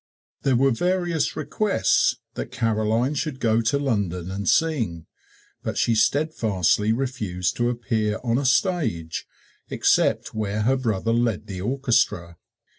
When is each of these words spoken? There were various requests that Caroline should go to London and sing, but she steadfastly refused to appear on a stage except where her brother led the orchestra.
There 0.41 0.55
were 0.55 0.71
various 0.71 1.35
requests 1.35 2.15
that 2.33 2.51
Caroline 2.51 3.13
should 3.13 3.39
go 3.39 3.61
to 3.61 3.77
London 3.77 4.31
and 4.31 4.49
sing, 4.49 5.05
but 5.61 5.77
she 5.77 5.93
steadfastly 5.93 6.91
refused 6.91 7.55
to 7.57 7.69
appear 7.69 8.19
on 8.23 8.39
a 8.39 8.45
stage 8.47 9.27
except 9.69 10.33
where 10.33 10.63
her 10.63 10.75
brother 10.75 11.13
led 11.13 11.45
the 11.45 11.61
orchestra. 11.61 12.37